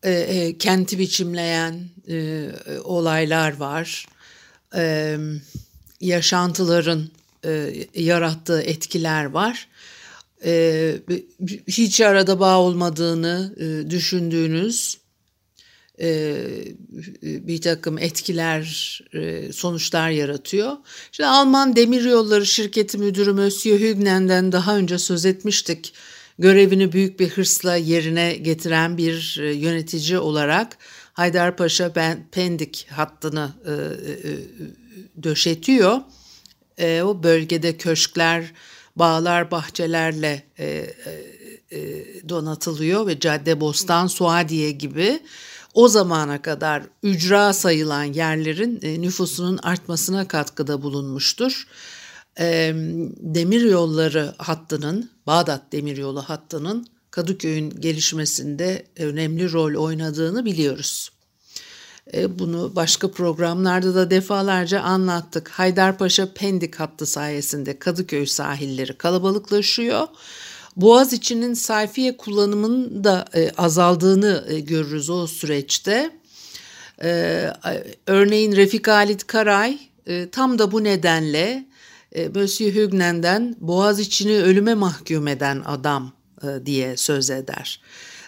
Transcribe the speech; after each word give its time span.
e, 0.02 0.12
e, 0.12 0.58
kenti 0.58 0.98
biçimleyen 0.98 1.80
e, 2.08 2.48
olaylar 2.84 3.56
var. 3.56 4.06
E, 4.74 5.16
yaşantıların 6.00 7.08
e, 7.44 7.74
yarattığı 7.94 8.62
etkiler 8.62 9.24
var. 9.24 9.68
E, 10.44 10.94
hiç 11.68 12.00
arada 12.00 12.40
bağ 12.40 12.60
olmadığını 12.60 13.54
e, 13.56 13.90
düşündüğünüz 13.90 14.98
e, 16.00 16.36
bir 17.22 17.60
takım 17.60 17.98
etkiler, 17.98 19.00
e, 19.14 19.52
sonuçlar 19.52 20.10
yaratıyor. 20.10 20.72
Şimdi 21.12 21.26
Alman 21.26 21.76
Demiryolları 21.76 22.46
Şirketi 22.46 22.98
Müdürü 22.98 23.32
Monsieur 23.32 23.80
Hügnen'den 23.80 24.52
daha 24.52 24.76
önce 24.76 24.98
söz 24.98 25.26
etmiştik. 25.26 25.92
Görevini 26.38 26.92
büyük 26.92 27.20
bir 27.20 27.28
hırsla 27.28 27.76
yerine 27.76 28.36
getiren 28.36 28.96
bir 28.96 29.38
e, 29.42 29.52
yönetici 29.52 30.18
olarak 30.18 30.78
Haydarpaşa 31.12 31.92
Pendik 32.32 32.86
hattını 32.90 33.50
döşetiyor. 35.22 36.00
O 37.02 37.22
bölgede 37.22 37.76
köşkler, 37.76 38.52
bağlar, 38.96 39.50
bahçelerle 39.50 40.42
donatılıyor 42.28 43.06
ve 43.06 43.20
Cadde 43.20 43.60
Bostan, 43.60 44.06
Suadiye 44.06 44.70
gibi 44.70 45.20
o 45.76 45.88
zamana 45.88 46.42
kadar 46.42 46.82
ücra 47.02 47.52
sayılan 47.52 48.04
yerlerin 48.04 48.80
e, 48.82 49.00
nüfusunun 49.00 49.58
artmasına 49.62 50.28
katkıda 50.28 50.82
bulunmuştur. 50.82 51.66
E, 52.40 52.72
demir 53.18 53.62
yolları 53.62 54.34
hattının, 54.38 55.10
Bağdat 55.26 55.72
Demiryolu 55.72 56.22
hattının 56.22 56.86
Kadıköy'ün 57.10 57.70
gelişmesinde 57.70 58.86
önemli 58.96 59.52
rol 59.52 59.84
oynadığını 59.84 60.44
biliyoruz. 60.44 61.10
E, 62.14 62.38
bunu 62.38 62.72
başka 62.76 63.10
programlarda 63.10 63.94
da 63.94 64.10
defalarca 64.10 64.80
anlattık. 64.80 65.48
Haydarpaşa 65.48 66.32
Pendik 66.34 66.74
hattı 66.74 67.06
sayesinde 67.06 67.78
Kadıköy 67.78 68.26
sahilleri 68.26 68.98
kalabalıklaşıyor 68.98 70.08
Boğaz 70.76 71.12
içinin 71.12 71.54
sayfiye 71.54 72.16
kullanımının 72.16 73.04
da 73.04 73.24
e, 73.34 73.50
azaldığını 73.50 74.44
e, 74.48 74.60
görürüz 74.60 75.10
o 75.10 75.26
süreçte. 75.26 76.10
E, 77.02 77.50
örneğin 78.06 78.56
Refik 78.56 78.88
Halit 78.88 79.26
Karay 79.26 79.78
e, 80.06 80.30
tam 80.30 80.58
da 80.58 80.72
bu 80.72 80.84
nedenle 80.84 81.66
e, 82.12 82.28
Monsieur 82.28 82.84
Hugnen'den 82.84 83.56
Boğaz 83.60 84.00
içini 84.00 84.38
ölüme 84.42 84.74
mahkum 84.74 85.28
eden 85.28 85.62
adam 85.66 86.12
e, 86.42 86.66
diye 86.66 86.96
söz 86.96 87.30
eder. 87.30 87.80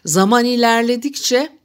Zaman 0.04 0.44
ilerledikçe 0.44 1.58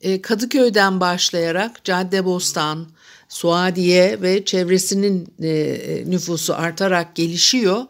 e, 0.00 0.22
Kadıköy'den 0.22 1.00
başlayarak 1.00 1.84
Caddebostan, 1.84 2.86
Suadiye 3.28 4.22
ve 4.22 4.44
çevresinin 4.44 5.34
e, 5.42 5.48
e 5.48 6.10
nüfusu 6.10 6.54
artarak 6.54 7.16
gelişiyor 7.16 7.84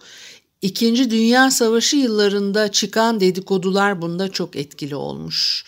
İkinci 0.65 1.11
Dünya 1.11 1.51
Savaşı 1.51 1.97
yıllarında 1.97 2.73
çıkan 2.73 3.21
dedikodular 3.21 4.03
bunda 4.03 4.29
çok 4.29 4.57
etkili 4.57 4.97
olmuş. 4.97 5.65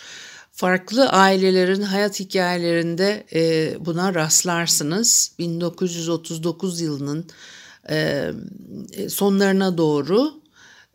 Farklı 0.53 1.09
ailelerin 1.09 1.83
hayat 1.83 2.21
hikayelerinde 2.21 3.27
e, 3.35 3.75
buna 3.87 4.15
rastlarsınız. 4.15 5.33
1939 5.39 6.81
yılının 6.81 7.27
e, 7.91 8.31
sonlarına 9.09 9.79
doğru 9.79 10.33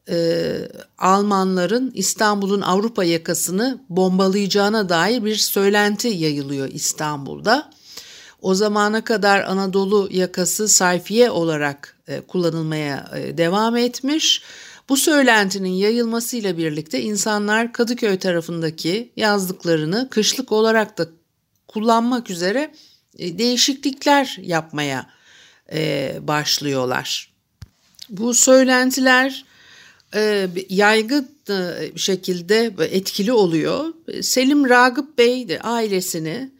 e, 0.09 0.53
Almanların 0.97 1.91
İstanbul'un 1.95 2.61
Avrupa 2.61 3.03
yakasını 3.03 3.79
bombalayacağına 3.89 4.89
dair 4.89 5.25
bir 5.25 5.35
söylenti 5.35 6.07
yayılıyor 6.07 6.69
İstanbul'da. 6.69 7.71
O 8.41 8.55
zamana 8.55 9.03
kadar 9.03 9.43
Anadolu 9.43 10.09
yakası 10.11 10.67
sayfiye 10.67 11.31
olarak 11.31 11.97
e, 12.00 12.00
kullanılmaya 12.27 13.11
e, 13.15 13.37
devam 13.37 13.77
etmiş. 13.77 14.41
Bu 14.89 14.97
söylentinin 14.97 15.69
yayılmasıyla 15.69 16.57
birlikte 16.57 17.01
insanlar 17.01 17.73
Kadıköy 17.73 18.17
tarafındaki 18.17 19.11
yazlıklarını 19.15 20.07
kışlık 20.09 20.51
olarak 20.51 20.97
da 20.97 21.07
kullanmak 21.67 22.29
üzere 22.29 22.73
e, 23.17 23.37
değişiklikler 23.37 24.37
yapmaya 24.41 25.09
başlıyorlar. 26.21 27.33
Bu 28.09 28.33
söylentiler 28.33 29.45
yaygın 30.69 31.29
şekilde 31.95 32.73
etkili 32.79 33.31
oluyor. 33.31 33.93
Selim 34.21 34.69
Ragıp 34.69 35.17
Bey 35.17 35.49
de 35.49 35.61
ailesini 35.61 36.51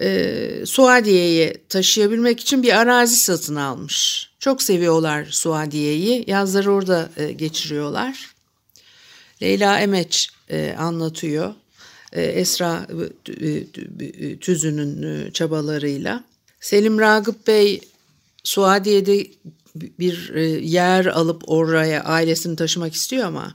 e, 0.00 0.66
Suadiye'ye 0.66 1.56
taşıyabilmek 1.68 2.40
için 2.40 2.62
bir 2.62 2.80
arazi 2.80 3.16
satın 3.16 3.56
almış. 3.56 4.30
Çok 4.42 4.62
seviyorlar 4.62 5.24
Suadiye'yi. 5.24 6.24
Yazları 6.26 6.72
orada 6.72 7.10
e, 7.16 7.32
geçiriyorlar. 7.32 8.34
Leyla 9.42 9.80
Emeç 9.80 10.30
e, 10.50 10.74
anlatıyor. 10.78 11.54
E, 12.12 12.22
Esra 12.22 12.86
e, 13.42 13.46
e 14.06 14.36
Tüzü'nün 14.36 15.02
e, 15.02 15.30
çabalarıyla. 15.32 16.24
Selim 16.60 16.98
Ragıp 16.98 17.46
Bey 17.46 17.80
Suadiye'de 18.44 19.26
bir 19.74 20.32
e, 20.34 20.42
yer 20.66 21.06
alıp 21.06 21.42
oraya 21.46 22.04
ailesini 22.04 22.56
taşımak 22.56 22.94
istiyor 22.94 23.26
ama 23.26 23.54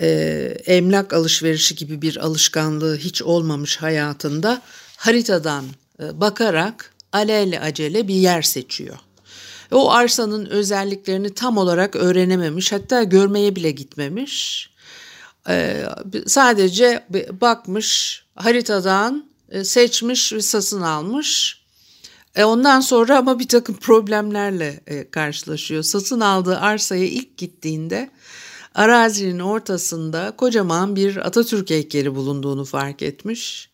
e, 0.00 0.08
emlak 0.66 1.12
alışverişi 1.12 1.74
gibi 1.74 2.02
bir 2.02 2.16
alışkanlığı 2.16 2.96
hiç 2.96 3.22
olmamış 3.22 3.76
hayatında 3.76 4.62
haritadan 4.96 5.64
e, 6.02 6.20
bakarak 6.20 6.94
alel 7.12 7.66
acele 7.66 8.08
bir 8.08 8.14
yer 8.14 8.42
seçiyor. 8.42 8.98
O 9.72 9.90
arsanın 9.90 10.46
özelliklerini 10.46 11.34
tam 11.34 11.56
olarak 11.56 11.96
öğrenememiş 11.96 12.72
hatta 12.72 13.02
görmeye 13.02 13.56
bile 13.56 13.70
gitmemiş. 13.70 14.70
E, 15.48 15.84
sadece 16.26 17.06
bakmış 17.40 18.22
haritadan 18.34 19.28
e, 19.48 19.64
seçmiş 19.64 20.32
ve 20.32 20.42
satın 20.42 20.82
almış. 20.82 21.58
E 22.36 22.44
ondan 22.44 22.80
sonra 22.80 23.18
ama 23.18 23.38
bir 23.38 23.48
takım 23.48 23.76
problemlerle 23.76 24.80
e, 24.86 25.10
karşılaşıyor. 25.10 25.82
Satın 25.82 26.20
aldığı 26.20 26.58
arsaya 26.58 27.04
ilk 27.04 27.36
gittiğinde 27.36 28.10
arazinin 28.74 29.38
ortasında 29.38 30.32
kocaman 30.36 30.96
bir 30.96 31.16
Atatürk 31.16 31.70
heykeli 31.70 32.14
bulunduğunu 32.14 32.64
fark 32.64 33.02
etmiş. 33.02 33.70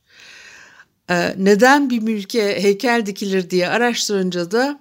E, 1.11 1.35
neden 1.39 1.91
bir 1.91 2.03
mülke 2.03 2.63
heykel 2.63 3.07
dikilir 3.07 3.51
diye 3.51 3.69
araştırınca 3.69 4.51
da 4.51 4.81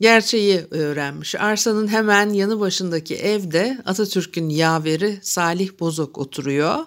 gerçeği 0.00 0.66
öğrenmiş. 0.70 1.34
Arsanın 1.34 1.88
hemen 1.88 2.30
yanı 2.30 2.60
başındaki 2.60 3.16
evde 3.16 3.78
Atatürk'ün 3.84 4.48
yaveri 4.48 5.18
Salih 5.22 5.70
Bozok 5.80 6.18
oturuyor. 6.18 6.78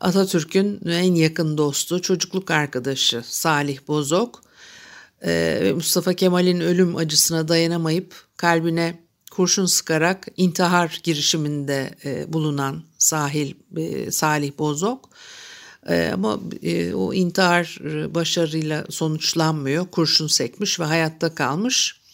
Atatürk'ün 0.00 0.80
en 0.88 1.14
yakın 1.14 1.58
dostu, 1.58 2.02
çocukluk 2.02 2.50
arkadaşı 2.50 3.22
Salih 3.24 3.78
Bozok 3.88 4.42
e, 5.24 5.72
Mustafa 5.74 6.14
Kemal'in 6.14 6.60
ölüm 6.60 6.96
acısına 6.96 7.48
dayanamayıp 7.48 8.14
kalbine 8.36 8.98
kurşun 9.30 9.66
sıkarak 9.66 10.26
intihar 10.36 11.00
girişiminde 11.02 11.94
e, 12.04 12.32
bulunan 12.32 12.82
Sahil 12.98 13.54
e, 13.76 14.10
Salih 14.10 14.52
Bozok. 14.58 15.10
ama 16.12 16.40
o 16.94 17.14
intihar 17.14 17.78
başarıyla 18.14 18.84
sonuçlanmıyor. 18.90 19.86
Kurşun 19.86 20.26
sekmiş 20.26 20.80
ve 20.80 20.84
hayatta 20.84 21.34
kalmış. 21.34 22.05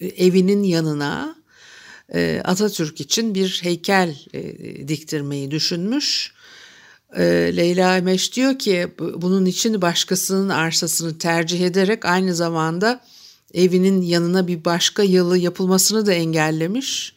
Evinin 0.00 0.62
yanına 0.62 1.36
Atatürk 2.44 3.00
için 3.00 3.34
bir 3.34 3.60
heykel 3.62 4.16
diktirmeyi 4.88 5.50
düşünmüş. 5.50 6.34
Ee, 7.16 7.52
Leyla 7.56 7.96
Emeş 7.96 8.36
diyor 8.36 8.58
ki 8.58 8.88
bunun 8.98 9.46
için 9.46 9.82
başkasının 9.82 10.48
arsasını 10.48 11.18
tercih 11.18 11.60
ederek 11.60 12.04
aynı 12.04 12.34
zamanda 12.34 13.00
evinin 13.54 14.02
yanına 14.02 14.48
bir 14.48 14.64
başka 14.64 15.02
yılı 15.02 15.38
yapılmasını 15.38 16.06
da 16.06 16.12
engellemiş. 16.12 17.14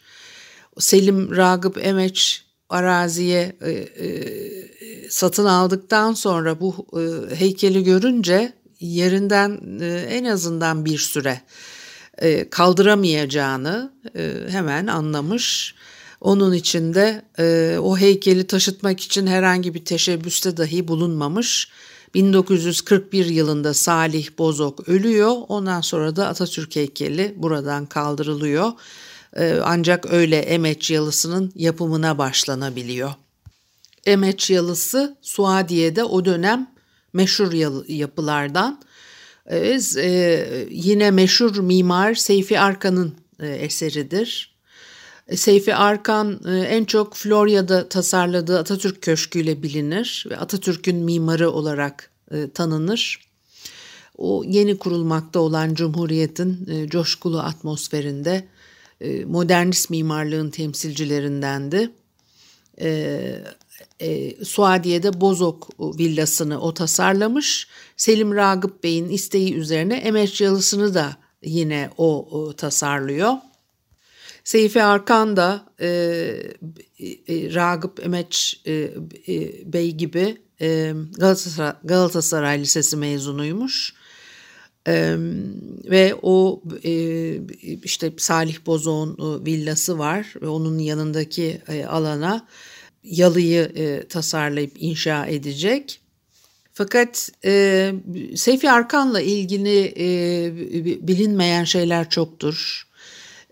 Selim 0.80 1.36
Ragıp 1.36 1.86
Emeç 1.86 2.46
araziye 2.70 3.56
e, 3.62 3.72
e, 3.72 5.10
satın 5.10 5.46
aldıktan 5.46 6.14
sonra 6.14 6.60
bu 6.60 6.88
e, 6.94 7.36
heykeli 7.36 7.84
görünce 7.84 8.54
yerinden 8.84 9.80
e, 9.82 9.86
en 10.10 10.26
azından 10.26 10.86
bir 10.86 10.98
süre 10.98 11.42
e, 12.18 12.50
kaldıramayacağını 12.50 13.92
e, 14.16 14.34
hemen 14.50 14.88
anlamış. 14.88 15.76
Onun 16.22 16.54
içinde 16.54 17.22
e, 17.40 17.78
o 17.82 17.98
heykeli 17.98 18.48
taşıtmak 18.48 19.00
için 19.00 19.28
herhangi 19.28 19.74
bir 19.74 19.86
teşebbüste 19.86 20.58
dahi 20.58 20.88
bulunmamış. 20.88 21.70
1941 22.14 23.26
yılında 23.26 23.74
Salih 23.74 24.30
Bozok 24.38 24.90
ölüyor. 24.90 25.36
Ondan 25.48 25.82
sonra 25.82 26.16
da 26.16 26.28
Atatürk 26.28 26.76
heykeli 26.76 27.34
buradan 27.38 27.86
kaldırılıyor. 27.86 28.72
Ancak 29.64 30.14
öyle 30.14 30.38
Emeç 30.38 30.92
Yalısı'nın 30.92 31.52
yapımına 31.56 32.18
başlanabiliyor. 32.18 33.14
Emeç 34.06 34.50
Yalısı 34.50 35.18
Suadiye'de 35.22 36.04
o 36.04 36.26
dönem 36.26 36.73
meşhur 37.14 37.54
yapılardan. 37.88 38.80
E, 39.46 39.80
e, 39.98 40.68
yine 40.72 41.12
meşhur 41.12 41.58
mimar 41.58 42.14
Seyfi 42.14 42.60
Arkan'ın 42.60 43.16
e, 43.40 43.48
eseridir. 43.48 44.56
E, 45.28 45.38
Seyfi 45.38 45.76
Arkan 45.76 46.42
en 46.48 46.86
çok 46.86 47.16
Florya'da 47.16 47.90
tasarladığı 47.90 48.60
Atatürk 48.60 49.02
Köşkü 49.02 49.40
ile 49.40 49.64
bilinir 49.64 50.26
ve 50.30 50.38
Atatürk'ün 50.38 50.96
mimarı 50.96 51.52
olarak 51.52 52.10
tanınır. 52.54 53.20
O 54.18 54.44
yeni 54.48 54.78
kurulmakta 54.78 55.40
olan 55.40 55.74
Cumhuriyet'in 55.74 56.88
coşkulu 56.90 57.40
atmosferinde 57.40 58.48
modernist 59.26 59.90
mimarlığın 59.90 60.50
temsilcilerindendi. 60.50 61.90
Suadiye'de 64.44 65.22
Bozok 65.22 65.70
villasını 65.80 66.62
o 66.62 66.74
tasarlamış. 66.74 67.68
Selim 67.98 68.36
Ragıp 68.36 68.84
Bey'in 68.84 69.10
isteği 69.10 69.56
üzerine 69.56 69.96
Emeç 69.96 70.42
Yalısı'nı 70.42 70.94
da 70.94 71.18
yine 71.44 71.90
o, 71.98 72.28
o 72.32 72.54
tasarlıyor. 72.54 73.34
Seyfi 74.44 74.84
Arkan 74.84 75.38
da 75.38 75.66
e, 75.80 75.88
e, 75.88 77.54
Ragıp 77.54 78.06
Emeç 78.06 78.62
e, 78.66 78.74
e, 79.28 79.74
Bey 79.74 79.92
gibi 79.92 80.38
e, 80.62 80.94
Galatasaray, 81.18 81.74
Galatasaray 81.84 82.60
Lisesi 82.60 82.98
mezunuymuş. 82.98 83.94
E, 84.88 85.16
ve 85.86 86.16
o 86.22 86.64
e, 86.84 86.94
işte 87.84 88.14
Salih 88.18 88.66
Bozok'un 88.66 89.46
villası 89.46 90.00
var 90.00 90.34
ve 90.42 90.48
onun 90.48 90.80
yanındaki 90.80 91.62
e, 91.68 91.86
alana 91.86 92.48
yalıyı 93.04 93.72
e, 93.76 94.08
tasarlayıp 94.08 94.72
inşa 94.80 95.26
edecek. 95.26 96.00
Fakat 96.74 97.30
e, 97.46 97.94
Seyfi 98.36 98.72
Arkan'la 98.72 99.22
ilgili 99.22 99.94
e, 99.98 101.08
bilinmeyen 101.08 101.64
şeyler 101.64 102.10
çoktur 102.10 102.88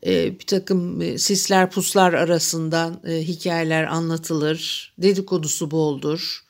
e, 0.06 0.39
bir 0.39 0.45
takım 0.45 1.01
e, 1.01 1.18
sisler 1.18 1.69
puslar 1.71 2.13
arasından 2.13 3.01
e, 3.07 3.13
hikayeler 3.13 3.83
anlatılır. 3.83 4.94
Dedikodusu 4.98 5.71
boldur. 5.71 6.44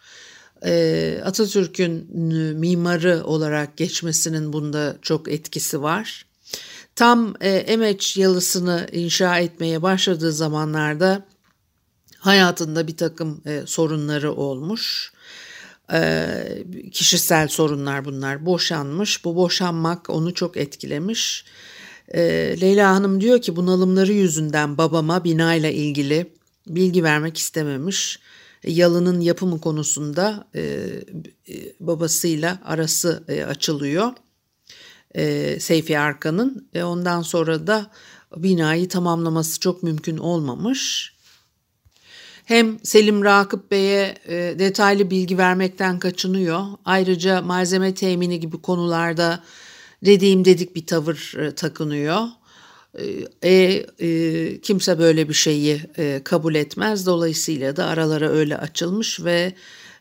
E, 0.65 1.21
Atatürk'ün 1.25 2.18
mimarı 2.57 3.24
olarak 3.24 3.77
geçmesinin 3.77 4.54
bunda 4.54 4.97
çok 5.02 5.28
etkisi 5.31 5.81
var. 5.81 6.26
Tam 6.95 7.35
e, 7.42 7.49
Emeç 7.49 8.18
yalısını 8.18 8.87
inşa 8.92 9.40
etmeye 9.40 9.81
başladığı 9.81 10.31
zamanlarda 10.31 11.26
hayatında 12.21 12.87
bir 12.87 12.97
takım 12.97 13.42
e, 13.45 13.61
sorunları 13.66 14.33
olmuş. 14.33 15.13
E, 15.94 16.33
kişisel 16.92 17.47
sorunlar 17.47 18.06
bunlar. 18.06 18.45
Boşanmış. 18.45 19.25
Bu 19.25 19.35
boşanmak 19.35 20.09
onu 20.09 20.33
çok 20.33 20.57
etkilemiş 20.57 21.45
e, 22.13 22.21
Leyla 22.61 22.95
Hanım 22.95 23.21
diyor 23.21 23.42
ki 23.42 23.56
bunalımları 23.56 24.13
yüzünden 24.13 24.78
babama 24.78 25.23
binayla 25.23 25.69
ilgili 25.69 26.33
bilgi 26.68 27.04
vermek 27.04 27.37
istememiş. 27.37 28.19
Yalının 28.63 29.19
yapımı 29.19 29.61
konusunda 29.61 30.47
e, 30.56 30.61
e, 30.61 31.56
babasıyla 31.80 32.61
arası 32.66 33.23
e, 33.28 33.44
açılıyor. 33.44 34.11
E, 35.16 35.57
Seyfi 35.59 35.99
Arkan'ın 35.99 36.69
ve 36.75 36.83
ondan 36.85 37.21
sonra 37.21 37.68
da 37.68 37.92
binayı 38.37 38.90
tamamlaması 38.90 39.59
çok 39.59 39.83
mümkün 39.83 40.18
olmamış. 40.18 41.13
Hem 42.52 42.80
Selim 42.84 43.24
Rakıp 43.24 43.72
Bey'e 43.72 44.16
e, 44.28 44.60
detaylı 44.60 45.10
bilgi 45.10 45.38
vermekten 45.38 46.00
kaçınıyor. 46.00 46.66
Ayrıca 46.86 47.42
malzeme 47.42 47.94
temini 47.94 48.40
gibi 48.40 48.62
konularda 48.62 49.44
dediğim 50.06 50.46
dedik 50.46 50.76
bir 50.76 50.86
tavır 50.86 51.34
e, 51.38 51.56
takınıyor. 51.56 52.28
E, 52.94 53.04
e, 53.50 53.86
e, 54.00 54.62
kimse 54.62 55.00
böyle 55.00 55.30
bir 55.30 55.34
şeyi 55.34 55.81
e, 55.98 56.22
kabul 56.24 56.56
etmez. 56.56 57.06
Dolayısıyla 57.06 57.76
da 57.76 57.86
aralara 57.86 58.30
öyle 58.30 58.58
açılmış 58.58 59.24
ve 59.24 59.54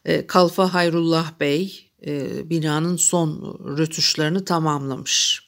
e, 0.04 0.26
Kalfa 0.26 0.74
Hayrullah 0.74 1.40
Bey 1.40 1.90
e, 2.06 2.50
binanın 2.50 2.96
son 2.96 3.58
rötuşlarını 3.78 4.44
tamamlamış. 4.44 5.42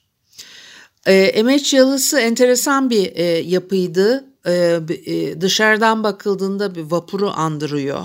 E, 1.07 1.15
Emeç 1.15 1.75
Yalısı 1.75 2.21
enteresan 2.21 2.91
bir 2.91 3.17
e, 3.17 3.25
yapıydı. 3.25 4.32
E, 4.47 4.81
e, 5.07 5.41
dışarıdan 5.41 6.05
bakıldığında 6.05 6.75
bir 6.75 6.83
vapuru 6.83 7.31
andırıyor. 7.31 8.05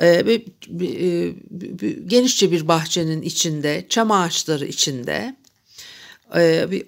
E, 0.00 0.08
e, 0.08 1.34
genişçe 2.06 2.52
bir 2.52 2.68
bahçenin 2.68 3.22
içinde, 3.22 3.86
çam 3.88 4.10
ağaçları 4.10 4.66
içinde 4.66 5.36
bir 6.70 6.84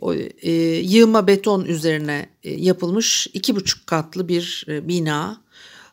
yığma 0.83 1.27
beton 1.27 1.65
üzerine 1.65 2.29
yapılmış 2.45 3.27
iki 3.35 3.57
buçuk 3.57 3.87
katlı 3.87 4.29
bir 4.29 4.67
bina. 4.69 5.41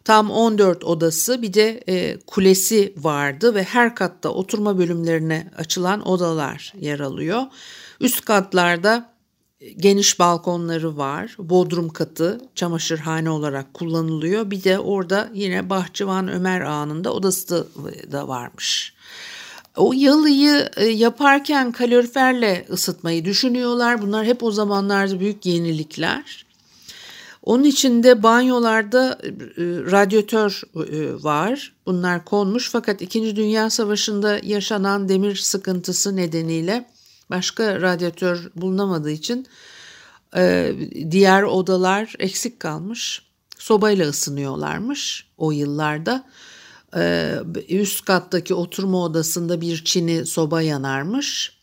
Tam 0.04 0.32
14 0.32 0.84
odası 0.84 1.42
bir 1.42 1.54
de 1.54 1.84
kulesi 2.28 2.94
vardı 2.98 3.56
ve 3.56 3.64
her 3.64 3.96
katta 3.96 4.30
oturma 4.30 4.78
bölümlerine 4.78 5.52
açılan 5.58 6.08
odalar 6.08 6.74
yer 6.80 7.00
alıyor. 7.00 7.42
Üst 8.02 8.26
katlarda 8.26 9.17
geniş 9.78 10.20
balkonları 10.20 10.98
var. 10.98 11.36
Bodrum 11.40 11.90
katı 11.90 12.42
çamaşırhane 12.56 13.30
olarak 13.30 13.74
kullanılıyor. 13.74 14.52
Bir 14.52 14.64
de 14.64 14.80
orada 14.80 15.30
yine 15.34 15.70
Bahçıvan 15.70 16.28
Ömer 16.28 16.62
Ağa'nın 16.62 17.04
da 17.04 17.14
odası 17.14 17.68
da 18.12 18.28
varmış. 18.28 18.94
O 19.76 19.94
yalıyı 19.94 20.70
e, 20.78 20.86
yaparken 20.86 21.72
kaloriferle 21.72 22.66
ısıtmayı 22.70 23.26
düşünüyorlar. 23.26 24.02
Bunlar 24.02 24.26
hep 24.26 24.44
o 24.44 24.52
zamanlarda 24.52 25.20
büyük 25.20 25.46
yenilikler. 25.46 26.46
Onun 27.44 27.64
içinde 27.64 28.24
banyolarda 28.24 29.20
e, 29.24 29.32
radyatör 29.92 30.62
e, 30.76 31.24
var. 31.24 31.74
Bunlar 31.86 32.26
konmuş 32.26 32.70
fakat 32.72 33.02
2. 33.02 33.36
Dünya 33.36 33.70
Savaşı'nda 33.70 34.40
yaşanan 34.44 35.10
demir 35.10 35.36
sıkıntısı 35.36 36.16
nedeniyle 36.16 36.86
başka 37.30 37.82
radyatör 37.82 38.52
bulunamadığı 38.56 39.12
için 39.12 39.48
e, 40.36 40.74
diğer 41.12 41.44
odalar 41.44 42.14
eksik 42.20 42.60
kalmış. 42.60 43.28
Sobayla 43.58 44.10
ısınıyorlarmış 44.10 45.28
o 45.38 45.52
yıllarda. 45.52 46.24
Üst 47.70 48.06
kattaki 48.06 48.54
oturma 48.54 49.04
odasında 49.04 49.62
bir 49.62 49.84
çini 49.84 50.26
soba 50.26 50.62
yanarmış 50.62 51.58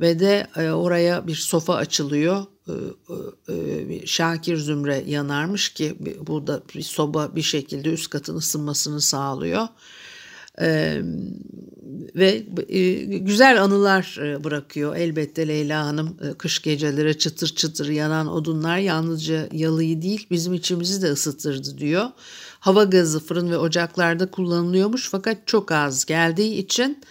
ve 0.00 0.20
de 0.20 0.46
oraya 0.56 1.26
bir 1.26 1.34
sofa 1.34 1.74
açılıyor 1.74 2.46
e, 2.68 3.54
e, 3.54 4.06
Şakir 4.06 4.56
Zümre 4.56 5.04
yanarmış 5.06 5.68
ki 5.68 5.96
bu 6.26 6.46
da 6.46 6.62
bir 6.74 6.82
soba 6.82 7.36
bir 7.36 7.42
şekilde 7.42 7.92
üst 7.92 8.10
katın 8.10 8.36
ısınmasını 8.36 9.00
sağlıyor. 9.00 9.68
Ee, 10.60 11.02
ve 12.16 12.46
e, 12.68 12.94
güzel 13.18 13.62
anılar 13.62 14.18
bırakıyor 14.44 14.96
elbette 14.96 15.48
Leyla 15.48 15.86
Hanım 15.86 16.16
kış 16.38 16.62
geceleri 16.62 17.18
çıtır 17.18 17.48
çıtır 17.48 17.88
yanan 17.88 18.28
odunlar 18.28 18.78
yalnızca 18.78 19.48
yalıyı 19.52 20.02
değil 20.02 20.26
bizim 20.30 20.54
içimizi 20.54 21.02
de 21.02 21.06
ısıtırdı 21.06 21.78
diyor. 21.78 22.06
Hava 22.60 22.84
gazı 22.84 23.20
fırın 23.20 23.50
ve 23.50 23.58
ocaklarda 23.58 24.30
kullanılıyormuş 24.30 25.08
fakat 25.08 25.46
çok 25.46 25.72
az 25.72 26.04
geldiği 26.04 26.54
için 26.54 27.02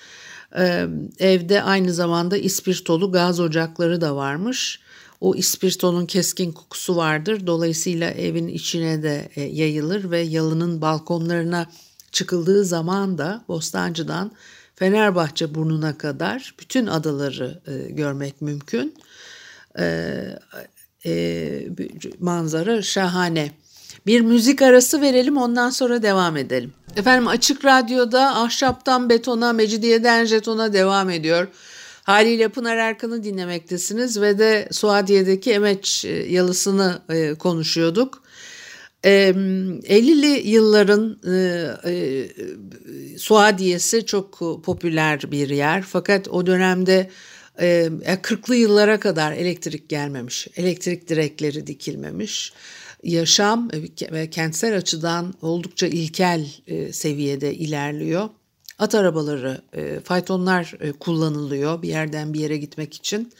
e, 0.58 0.88
evde 1.20 1.64
aynı 1.64 1.94
zamanda 1.94 2.38
ispirtolu 2.38 3.12
gaz 3.12 3.40
ocakları 3.40 4.02
da 4.02 4.16
varmış 4.16 4.80
o 5.22 5.36
ispirtonun 5.36 6.06
keskin 6.06 6.52
kokusu 6.52 6.96
vardır. 6.96 7.48
Dolayısıyla 7.48 8.12
evin 8.12 8.48
içine 8.48 9.04
de 9.04 9.30
e, 9.36 9.42
yayılır 9.42 10.12
ve 10.12 10.20
yalının 10.20 10.82
balkonlarına 10.82 11.68
çıkıldığı 12.12 12.66
zaman 12.66 13.18
da 13.18 13.44
Bostancı'dan 13.48 14.32
Fenerbahçe 14.76 15.56
burnuna 15.56 15.98
kadar 15.98 16.54
bütün 16.60 16.88
adaları 16.88 17.62
e, 17.68 17.92
görmek 17.92 18.42
mümkün. 18.42 18.96
E, 19.80 19.86
e, 21.06 21.68
manzara 22.20 22.82
şahane. 22.82 23.52
Bir 24.06 24.22
müzik 24.22 24.62
arası 24.62 25.02
verelim 25.02 25.38
ondan 25.38 25.70
sonra 25.70 26.04
devam 26.04 26.38
edelim. 26.38 26.74
Efendim 26.96 27.28
Açık 27.28 27.66
Radyo'da 27.66 28.36
ahşaptan 28.36 29.10
betona, 29.10 29.54
mecidiyeden 29.54 30.26
jetona 30.26 30.74
devam 30.74 31.10
ediyor. 31.10 31.48
Haliyle 32.04 32.48
Pınar 32.48 32.78
Erkan'ı 32.78 33.24
dinlemektesiniz 33.24 34.22
ve 34.22 34.40
de 34.40 34.68
Suadiye'deki 34.72 35.52
Emeç 35.52 36.06
e, 36.06 36.10
yalısını 36.10 37.00
e, 39.04 39.34
konuşuyorduk. 39.34 39.86
50'li 39.86 40.50
yılların 40.50 41.20
e, 41.86 43.18
Suadiye'si 43.18 44.06
çok 44.06 44.40
popüler 44.64 45.32
bir 45.32 45.50
yer 45.50 45.82
fakat 45.82 46.28
o 46.28 46.46
dönemde 46.46 47.10
40'lı 47.58 48.56
yıllara 48.56 49.00
kadar 49.00 49.32
elektrik 49.32 49.90
gelmemiş, 49.90 50.48
elektrik 50.56 51.10
direkleri 51.10 51.68
dikilmemiş. 51.68 52.54
Yaşam 53.04 53.70
ve 54.12 54.30
kentsel 54.30 54.78
açıdan 54.78 55.34
oldukça 55.42 55.88
ilkel 55.88 56.48
seviyede 56.92 57.54
ilerliyor. 57.54 58.30
At 58.80 58.96
arabaları, 58.96 59.62
e, 59.74 60.00
faytonlar 60.00 60.74
e, 60.80 60.92
kullanılıyor 60.92 61.82
bir 61.82 61.90
yerden 61.90 62.34
bir 62.34 62.40
yere 62.40 62.58
gitmek 62.58 62.94
için. 62.94 63.32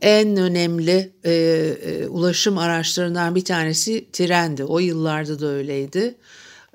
En 0.00 0.36
önemli 0.36 1.12
e, 1.24 1.32
e, 1.32 2.06
ulaşım 2.06 2.58
araçlarından 2.58 3.34
bir 3.34 3.44
tanesi 3.44 4.06
trendi. 4.12 4.64
O 4.64 4.78
yıllarda 4.78 5.40
da 5.40 5.46
öyleydi. 5.46 6.14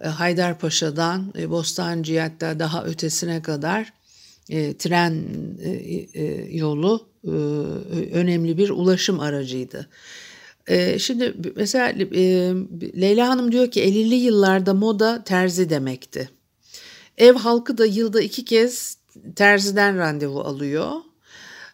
E, 0.03 0.07
Haydarpaşa'dan 0.07 1.33
e, 1.37 1.49
Bostancı'ya 1.49 2.23
hatta 2.23 2.59
daha 2.59 2.83
ötesine 2.83 3.41
kadar 3.41 3.93
e, 4.49 4.77
tren 4.77 5.23
e, 5.63 5.69
e, 5.69 6.55
yolu 6.57 7.07
e, 7.23 7.29
önemli 8.13 8.57
bir 8.57 8.69
ulaşım 8.69 9.19
aracıydı. 9.19 9.89
E, 10.67 10.99
şimdi 10.99 11.33
mesela 11.55 11.89
e, 11.89 12.21
Leyla 13.01 13.29
Hanım 13.29 13.51
diyor 13.51 13.71
ki 13.71 13.81
50'li 13.81 14.15
yıllarda 14.15 14.73
moda 14.73 15.23
terzi 15.23 15.69
demekti. 15.69 16.29
Ev 17.17 17.33
halkı 17.35 17.77
da 17.77 17.85
yılda 17.85 18.21
iki 18.21 18.45
kez 18.45 18.97
terziden 19.35 19.97
randevu 19.97 20.39
alıyor 20.39 20.91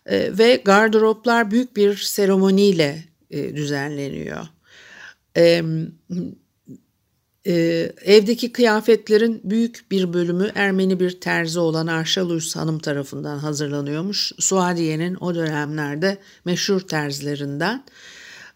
e, 0.05 0.37
ve 0.37 0.61
gardıroplar 0.65 1.51
büyük 1.51 1.75
bir 1.75 1.95
seremoniyle 1.95 3.03
e, 3.29 3.55
düzenleniyor. 3.55 4.47
E, 5.37 5.63
evdeki 8.05 8.51
kıyafetlerin 8.51 9.41
büyük 9.43 9.91
bir 9.91 10.13
bölümü 10.13 10.51
Ermeni 10.55 10.99
bir 10.99 11.19
terzi 11.19 11.59
olan 11.59 11.87
Arşalus 11.87 12.55
Hanım 12.55 12.79
tarafından 12.79 13.37
hazırlanıyormuş. 13.37 14.31
Suadiye'nin 14.39 15.15
o 15.15 15.35
dönemlerde 15.35 16.17
meşhur 16.45 16.79
terzilerinden. 16.79 17.83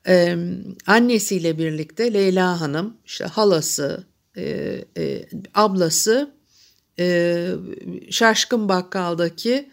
Ee, 0.08 0.38
annesiyle 0.88 1.58
birlikte 1.58 2.14
Leyla 2.14 2.62
Hanım, 2.62 2.98
işte 3.06 3.26
halası, 3.26 4.04
e, 4.38 5.26
ablası 5.54 6.32
e, 7.00 7.48
Şaşkın 8.10 8.70
Bakkal'daki 8.70 9.70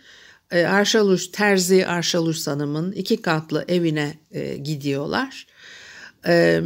Arşaluş 0.52 1.26
Terzi 1.26 1.86
Arşaluş 1.86 2.46
Hanım'ın 2.46 2.92
iki 2.92 3.22
katlı 3.22 3.64
evine 3.68 4.14
e, 4.30 4.56
gidiyorlar. 4.56 5.46
E, 6.26 6.60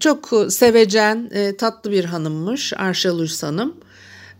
çok 0.00 0.30
sevecen, 0.48 1.30
e, 1.32 1.56
tatlı 1.56 1.90
bir 1.90 2.04
hanımmış 2.04 2.72
Arşaluş 2.76 3.42
Hanım 3.42 3.76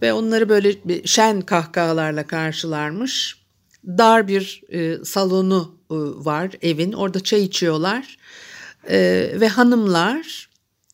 ve 0.02 0.12
onları 0.12 0.48
böyle 0.48 0.74
şen 1.04 1.40
kahkahalarla 1.40 2.26
karşılarmış. 2.26 3.40
Dar 3.86 4.28
bir 4.28 4.62
e, 4.68 5.04
salonu 5.04 5.74
e, 5.90 5.94
var 6.24 6.50
evin, 6.62 6.92
orada 6.92 7.20
çay 7.20 7.44
içiyorlar 7.44 8.18
e, 8.88 9.30
ve 9.40 9.48
hanımlar 9.48 10.49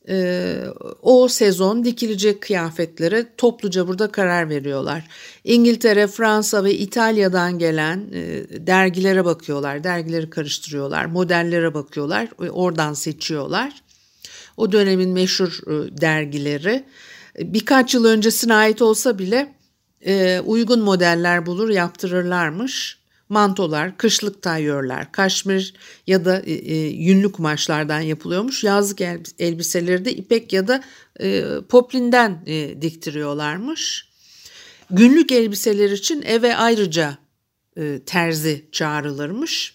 e, 0.08 0.56
o 1.02 1.28
sezon 1.28 1.84
dikilecek 1.84 2.40
kıyafetlere 2.40 3.26
topluca 3.36 3.88
burada 3.88 4.12
karar 4.12 4.48
veriyorlar. 4.48 5.04
İngiltere, 5.44 6.06
Fransa 6.06 6.64
ve 6.64 6.75
İtalya'dan 6.75 7.58
gelen 7.58 8.04
e, 8.12 8.44
dergilere 8.66 9.25
bakıyorlar, 9.25 9.84
dergileri 9.84 10.30
karıştırıyorlar, 10.30 11.04
modellere 11.04 11.75
bakıyorlar 11.75 12.28
oradan 12.50 12.94
seçiyorlar. 12.94 13.82
O 14.56 14.72
dönemin 14.72 15.10
meşhur 15.10 15.60
e, 15.66 16.00
dergileri 16.00 16.84
birkaç 17.38 17.94
yıl 17.94 18.04
öncesine 18.04 18.54
ait 18.54 18.82
olsa 18.82 19.18
bile 19.18 19.54
e, 20.06 20.40
uygun 20.40 20.80
modeller 20.80 21.46
bulur 21.46 21.68
yaptırırlarmış 21.68 22.98
mantolar, 23.28 23.97
kışlık 23.97 24.42
tayörler, 24.42 25.12
kaşmir 25.12 25.75
ya 26.06 26.25
da 26.25 26.40
e, 26.40 26.52
e, 26.52 26.76
yünlü 26.87 27.33
kumaşlardan 27.33 28.00
yapılıyormuş. 28.00 28.64
Yazlık 28.64 29.00
elbiseleri 29.38 30.04
de 30.04 30.12
ipek 30.12 30.52
ya 30.52 30.68
da 30.68 30.83
e, 31.21 31.45
poplinden 31.68 32.42
e, 32.47 32.83
diktiriyorlarmış. 32.83 34.09
Günlük 34.90 35.33
elbiseler 35.33 35.90
için 35.90 36.23
eve 36.23 36.56
ayrıca 36.56 37.18
e, 37.76 38.00
terzi 38.06 38.64
çağrılırmış. 38.73 39.75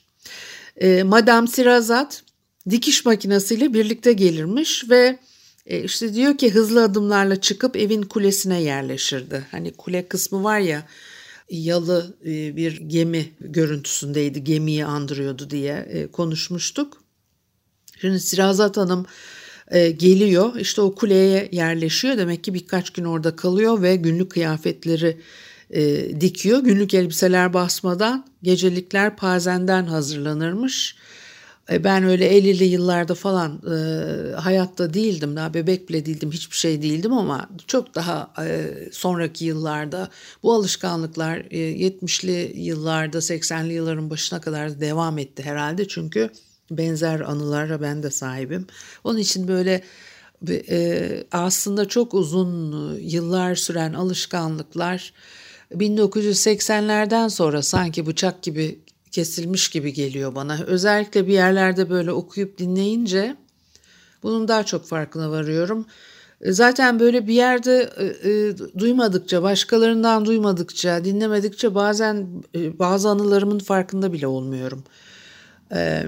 E, 0.77 1.03
Madame 1.03 1.47
Sirazat 1.47 2.23
dikiş 2.69 3.05
makinesiyle 3.05 3.73
birlikte 3.73 4.13
gelirmiş 4.13 4.89
ve 4.89 5.19
e, 5.65 5.83
işte 5.83 6.13
diyor 6.13 6.37
ki 6.37 6.53
hızlı 6.53 6.83
adımlarla 6.83 7.41
çıkıp 7.41 7.75
evin 7.75 8.01
kulesine 8.01 8.61
yerleşirdi. 8.61 9.47
Hani 9.51 9.73
kule 9.73 10.07
kısmı 10.07 10.43
var 10.43 10.59
ya 10.59 10.87
yalı 11.51 12.17
e, 12.25 12.55
bir 12.55 12.81
gemi 12.81 13.31
görüntüsündeydi, 13.39 14.43
gemiyi 14.43 14.85
andırıyordu 14.85 15.49
diye 15.49 15.73
e, 15.73 16.07
konuşmuştuk. 16.07 17.03
Şimdi 18.01 18.19
Sirazat 18.19 18.77
Hanım 18.77 19.05
e, 19.67 19.91
geliyor, 19.91 20.55
işte 20.55 20.81
o 20.81 20.95
kuleye 20.95 21.49
yerleşiyor. 21.51 22.17
Demek 22.17 22.43
ki 22.43 22.53
birkaç 22.53 22.89
gün 22.89 23.03
orada 23.03 23.35
kalıyor 23.35 23.81
ve 23.81 23.95
günlük 23.95 24.31
kıyafetleri 24.31 25.17
dikiyor. 26.21 26.59
Günlük 26.59 26.93
elbiseler 26.93 27.53
basmadan, 27.53 28.25
gecelikler 28.43 29.15
pazenden 29.15 29.85
hazırlanırmış. 29.85 30.95
E, 31.71 31.83
ben 31.83 32.03
öyle 32.03 32.37
50'li 32.37 32.63
yıllarda 32.63 33.15
falan 33.15 33.61
e, 33.71 34.35
hayatta 34.35 34.93
değildim. 34.93 35.35
Daha 35.35 35.53
bebek 35.53 35.89
bile 35.89 36.05
değildim. 36.05 36.31
Hiçbir 36.31 36.55
şey 36.55 36.81
değildim 36.81 37.13
ama 37.13 37.49
çok 37.67 37.95
daha 37.95 38.33
e, 38.45 38.69
sonraki 38.91 39.45
yıllarda 39.45 40.09
bu 40.43 40.53
alışkanlıklar 40.53 41.37
e, 41.37 41.57
70'li 41.57 42.53
yıllarda 42.55 43.17
80'li 43.17 43.73
yılların 43.73 44.09
başına 44.09 44.41
kadar 44.41 44.81
devam 44.81 45.17
etti 45.17 45.43
herhalde. 45.43 45.87
Çünkü 45.87 46.29
benzer 46.71 47.19
anılara 47.19 47.81
ben 47.81 48.03
de 48.03 48.11
sahibim. 48.11 48.67
Onun 49.03 49.19
için 49.19 49.47
böyle 49.47 49.81
e, 50.49 51.23
aslında 51.31 51.87
çok 51.87 52.13
uzun 52.13 52.95
yıllar 52.99 53.55
süren 53.55 53.93
alışkanlıklar 53.93 55.13
1980'lerden 55.75 57.27
sonra 57.27 57.61
sanki 57.61 58.05
bıçak 58.05 58.43
gibi 58.43 58.79
kesilmiş 59.11 59.69
gibi 59.69 59.93
geliyor 59.93 60.35
bana. 60.35 60.59
Özellikle 60.67 61.27
bir 61.27 61.33
yerlerde 61.33 61.89
böyle 61.89 62.11
okuyup 62.11 62.57
dinleyince 62.57 63.35
bunun 64.23 64.47
daha 64.47 64.63
çok 64.63 64.85
farkına 64.85 65.31
varıyorum. 65.31 65.85
E, 66.41 66.51
zaten 66.51 66.99
böyle 66.99 67.27
bir 67.27 67.33
yerde 67.33 67.89
e, 67.97 68.29
e, 68.29 68.57
duymadıkça, 68.79 69.43
başkalarından 69.43 70.25
duymadıkça, 70.25 71.05
dinlemedikçe 71.05 71.75
bazen 71.75 72.27
e, 72.55 72.79
bazı 72.79 73.09
anılarımın 73.09 73.59
farkında 73.59 74.13
bile 74.13 74.27
olmuyorum. 74.27 74.83
E, 75.73 76.03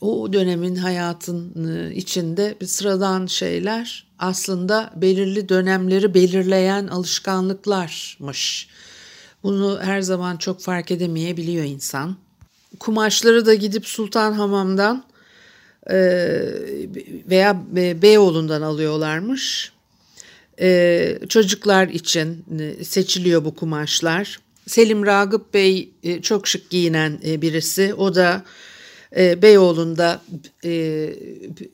o 0.00 0.32
dönemin 0.32 0.76
hayatın 0.76 1.68
e, 1.68 1.94
içinde 1.94 2.54
bir 2.60 2.66
sıradan 2.66 3.26
şeyler 3.26 4.06
aslında 4.18 4.92
belirli 4.96 5.48
dönemleri 5.48 6.14
belirleyen 6.14 6.86
alışkanlıklarmış. 6.86 8.68
Bunu 9.44 9.80
her 9.82 10.00
zaman 10.00 10.36
çok 10.36 10.60
fark 10.60 10.90
edemeyebiliyor 10.90 11.64
insan. 11.64 12.16
Kumaşları 12.80 13.46
da 13.46 13.54
gidip 13.54 13.86
Sultan 13.86 14.32
Hamam'dan 14.32 15.04
e, 15.90 15.96
veya 17.30 17.62
Beyoğlu'ndan 18.02 18.62
alıyorlarmış. 18.62 19.72
E, 20.60 21.18
çocuklar 21.28 21.88
için 21.88 22.44
e, 22.60 22.84
seçiliyor 22.84 23.44
bu 23.44 23.54
kumaşlar. 23.54 24.40
Selim 24.66 25.06
Ragıp 25.06 25.54
Bey 25.54 25.90
çok 26.22 26.48
şık 26.48 26.70
giyinen 26.70 27.18
birisi. 27.22 27.94
O 27.94 28.14
da 28.14 28.44
Beyoğlu'nda 29.16 30.22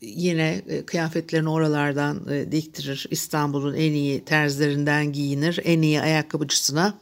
yine 0.02 0.62
kıyafetlerini 0.86 1.48
oralardan 1.48 2.20
diktirir. 2.52 3.06
İstanbul'un 3.10 3.74
en 3.74 3.92
iyi 3.92 4.24
terzlerinden 4.24 5.12
giyinir. 5.12 5.60
En 5.64 5.82
iyi 5.82 6.00
ayakkabıcısına 6.00 6.94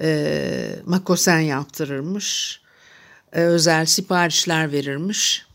e, 0.00 0.76
makosen 0.86 1.40
yaptırırmış. 1.40 2.60
E, 3.32 3.40
özel 3.40 3.86
siparişler 3.86 4.72
verirmiş. 4.72 5.46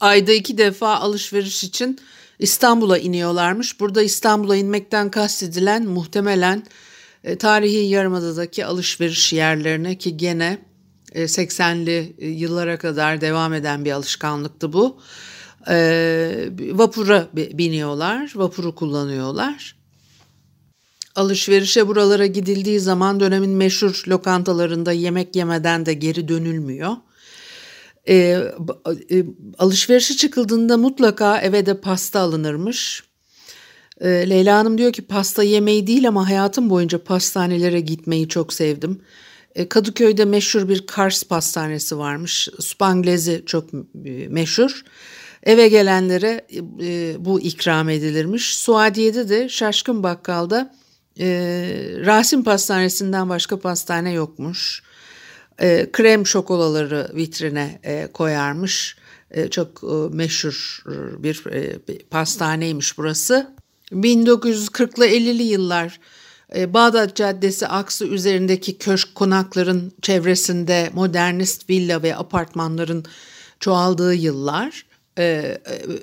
Ayda 0.00 0.32
iki 0.32 0.58
defa 0.58 0.96
alışveriş 0.96 1.64
için 1.64 1.98
İstanbul'a 2.38 2.98
iniyorlarmış. 2.98 3.80
Burada 3.80 4.02
İstanbul'a 4.02 4.56
inmekten 4.56 5.10
kastedilen 5.10 5.86
muhtemelen 5.86 6.62
e, 7.24 7.38
tarihi 7.38 7.76
Yarımada'daki 7.76 8.66
alışveriş 8.66 9.32
yerlerine 9.32 9.98
ki 9.98 10.16
gene 10.16 10.58
e, 11.12 11.22
80'li 11.22 12.16
yıllara 12.18 12.78
kadar 12.78 13.20
devam 13.20 13.54
eden 13.54 13.84
bir 13.84 13.92
alışkanlıktı 13.92 14.72
bu. 14.72 15.00
E, 15.68 16.48
vapura 16.72 17.28
biniyorlar, 17.34 18.32
vapuru 18.34 18.74
kullanıyorlar. 18.74 19.81
Alışverişe 21.16 21.88
buralara 21.88 22.26
gidildiği 22.26 22.80
zaman 22.80 23.20
dönemin 23.20 23.50
meşhur 23.50 24.04
lokantalarında 24.08 24.92
yemek 24.92 25.36
yemeden 25.36 25.86
de 25.86 25.94
geri 25.94 26.28
dönülmüyor. 26.28 26.92
E, 28.08 28.14
e, 29.10 29.24
alışverişe 29.58 30.16
çıkıldığında 30.16 30.76
mutlaka 30.76 31.40
eve 31.40 31.66
de 31.66 31.80
pasta 31.80 32.20
alınırmış. 32.20 33.02
E, 34.00 34.08
Leyla 34.08 34.58
Hanım 34.58 34.78
diyor 34.78 34.92
ki 34.92 35.02
pasta 35.02 35.42
yemeyi 35.42 35.86
değil 35.86 36.08
ama 36.08 36.28
hayatım 36.28 36.70
boyunca 36.70 37.04
pastanelere 37.04 37.80
gitmeyi 37.80 38.28
çok 38.28 38.52
sevdim. 38.52 39.00
E, 39.54 39.68
Kadıköy'de 39.68 40.24
meşhur 40.24 40.68
bir 40.68 40.86
Kars 40.86 41.24
pastanesi 41.24 41.98
varmış. 41.98 42.48
Spanglezi 42.60 43.42
çok 43.46 43.68
e, 44.04 44.28
meşhur. 44.28 44.82
Eve 45.42 45.68
gelenlere 45.68 46.46
e, 46.82 47.14
bu 47.18 47.40
ikram 47.40 47.88
edilirmiş. 47.88 48.56
Suadiye'de 48.56 49.28
de 49.28 49.48
Şaşkın 49.48 50.02
Bakkal'da 50.02 50.74
e, 51.20 51.26
Rasim 52.06 52.44
Pastanesi'nden 52.44 53.28
başka 53.28 53.60
pastane 53.60 54.12
yokmuş. 54.12 54.82
E, 55.58 55.92
krem 55.92 56.26
şokolaları 56.26 57.10
vitrine 57.14 57.80
e, 57.82 58.06
koyarmış. 58.12 58.96
E, 59.30 59.48
çok 59.48 59.84
e, 59.84 60.16
meşhur 60.16 60.82
bir 61.18 61.46
e, 61.46 61.78
pastaneymiş 62.10 62.98
burası. 62.98 63.54
1940'lı 63.92 65.06
50'li 65.06 65.42
yıllar 65.42 66.00
e, 66.56 66.74
Bağdat 66.74 67.16
Caddesi 67.16 67.66
aksı 67.66 68.06
üzerindeki 68.06 68.78
köşk 68.78 69.14
konakların 69.14 69.92
çevresinde 70.02 70.90
modernist 70.94 71.70
villa 71.70 72.02
ve 72.02 72.16
apartmanların 72.16 73.04
çoğaldığı 73.60 74.14
yıllar. 74.14 74.86
E, 75.18 75.24
e, 75.24 75.58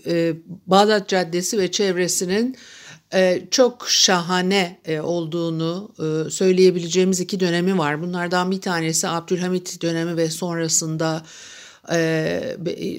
e, 0.06 0.36
Bağdat 0.68 1.08
Caddesi 1.08 1.58
ve 1.58 1.72
çevresinin 1.72 2.54
e, 2.54 2.58
çok 3.52 3.90
şahane 3.90 4.80
e, 4.86 5.00
olduğunu 5.00 5.92
e, 6.00 6.30
söyleyebileceğimiz 6.30 7.20
iki 7.20 7.40
dönemi 7.40 7.78
var. 7.78 8.02
Bunlardan 8.02 8.52
bir 8.52 8.62
tanesi 8.62 9.08
Abdülhamit 9.08 9.82
dönemi 9.82 10.18
ve 10.18 10.30
sonrasında 10.30 11.24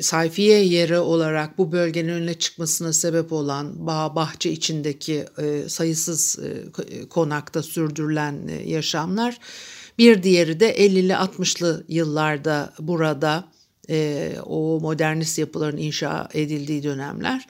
sayfiye 0.00 0.64
yeri 0.64 0.98
olarak 0.98 1.58
bu 1.58 1.72
bölgenin 1.72 2.08
önüne 2.08 2.34
çıkmasına 2.34 2.92
sebep 2.92 3.32
olan 3.32 3.86
bağ 3.86 4.14
bahçe 4.14 4.50
içindeki 4.50 5.24
sayısız 5.68 6.38
konakta 7.10 7.62
sürdürülen 7.62 8.48
yaşamlar. 8.66 9.38
Bir 9.98 10.22
diğeri 10.22 10.60
de 10.60 10.86
50'li 10.86 11.12
60'lı 11.12 11.84
yıllarda 11.88 12.72
burada 12.78 13.44
o 14.46 14.80
modernist 14.80 15.38
yapıların 15.38 15.76
inşa 15.76 16.28
edildiği 16.34 16.82
dönemler. 16.82 17.46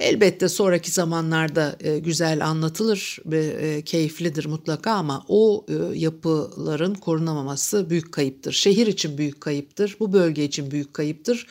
Elbette 0.00 0.48
sonraki 0.48 0.90
zamanlarda 0.90 1.76
e, 1.80 1.98
güzel 1.98 2.46
anlatılır 2.46 3.18
ve 3.26 3.46
e, 3.46 3.82
keyiflidir 3.82 4.46
mutlaka 4.46 4.90
ama 4.90 5.24
o 5.28 5.66
e, 5.68 5.98
yapıların 5.98 6.94
korunamaması 6.94 7.90
büyük 7.90 8.12
kayıptır. 8.12 8.52
Şehir 8.52 8.86
için 8.86 9.18
büyük 9.18 9.40
kayıptır, 9.40 9.96
bu 10.00 10.12
bölge 10.12 10.44
için 10.44 10.70
büyük 10.70 10.94
kayıptır. 10.94 11.46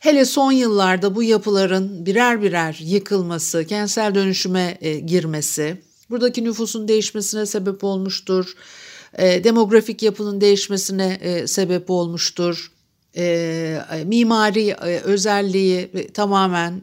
Hele 0.00 0.24
son 0.24 0.52
yıllarda 0.52 1.14
bu 1.14 1.22
yapıların 1.22 2.06
birer 2.06 2.42
birer 2.42 2.78
yıkılması, 2.80 3.64
kentsel 3.64 4.14
dönüşüme 4.14 4.78
e, 4.80 4.98
girmesi, 4.98 5.76
buradaki 6.10 6.44
nüfusun 6.44 6.88
değişmesine 6.88 7.46
sebep 7.46 7.84
olmuştur. 7.84 8.54
E, 9.18 9.44
demografik 9.44 10.02
yapının 10.02 10.40
değişmesine 10.40 11.18
e, 11.20 11.46
sebep 11.46 11.90
olmuştur 11.90 12.70
e, 13.16 13.80
mimari 14.04 14.74
özelliği 15.04 15.90
tamamen 16.14 16.80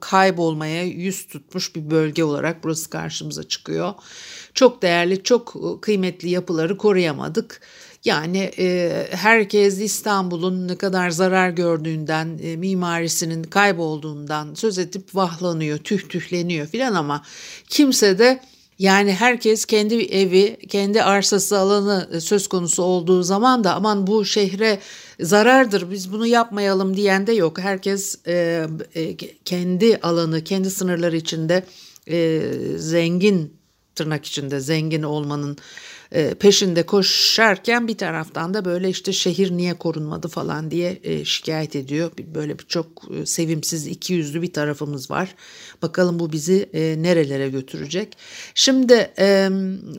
kaybolmaya 0.00 0.84
yüz 0.84 1.26
tutmuş 1.26 1.76
bir 1.76 1.90
bölge 1.90 2.24
olarak 2.24 2.64
burası 2.64 2.90
karşımıza 2.90 3.42
çıkıyor. 3.42 3.94
Çok 4.54 4.82
değerli, 4.82 5.22
çok 5.22 5.56
kıymetli 5.82 6.30
yapıları 6.30 6.76
koruyamadık. 6.76 7.60
Yani 8.04 8.50
e, 8.58 9.06
herkes 9.10 9.80
İstanbul'un 9.80 10.68
ne 10.68 10.76
kadar 10.76 11.10
zarar 11.10 11.50
gördüğünden, 11.50 12.40
e, 12.42 12.56
mimarisinin 12.56 13.42
kaybolduğundan 13.42 14.54
söz 14.54 14.78
edip 14.78 15.14
vahlanıyor, 15.14 15.78
tüh 15.78 16.08
tühleniyor 16.08 16.66
filan 16.66 16.94
ama 16.94 17.22
kimse 17.68 18.18
de 18.18 18.40
yani 18.80 19.12
herkes 19.12 19.64
kendi 19.64 19.94
evi, 19.94 20.56
kendi 20.68 21.02
arsası 21.02 21.58
alanı 21.58 22.20
söz 22.20 22.48
konusu 22.48 22.82
olduğu 22.82 23.22
zaman 23.22 23.64
da 23.64 23.74
aman 23.74 24.06
bu 24.06 24.24
şehre 24.24 24.78
zarardır 25.20 25.90
biz 25.90 26.12
bunu 26.12 26.26
yapmayalım 26.26 26.96
diyen 26.96 27.26
de 27.26 27.32
yok. 27.32 27.58
Herkes 27.58 28.26
e, 28.26 28.66
e, 28.94 29.16
kendi 29.44 29.96
alanı, 29.96 30.44
kendi 30.44 30.70
sınırları 30.70 31.16
içinde 31.16 31.64
e, 32.10 32.42
zengin 32.76 33.54
tırnak 33.94 34.24
içinde 34.24 34.60
zengin 34.60 35.02
olmanın 35.02 35.58
e, 36.12 36.34
peşinde 36.34 36.82
koşarken 36.82 37.88
bir 37.88 37.98
taraftan 37.98 38.54
da 38.54 38.64
böyle 38.64 38.88
işte 38.88 39.12
şehir 39.12 39.50
niye 39.50 39.74
korunmadı 39.74 40.28
falan 40.28 40.70
diye 40.70 41.00
e, 41.02 41.24
şikayet 41.24 41.76
ediyor. 41.76 42.10
Böyle 42.34 42.58
bir 42.58 42.64
çok 42.64 42.86
e, 43.10 43.26
sevimsiz 43.26 43.86
iki 43.86 44.12
yüzlü 44.14 44.42
bir 44.42 44.52
tarafımız 44.52 45.10
var. 45.10 45.34
Bakalım 45.82 46.18
bu 46.18 46.32
bizi 46.32 46.70
nerelere 46.98 47.48
götürecek. 47.48 48.16
Şimdi 48.54 49.10